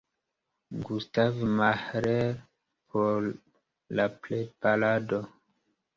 Gustav 0.87 1.35
Mahler 1.59 2.35
por 2.95 3.27
la 4.01 4.09
preparado. 4.25 5.21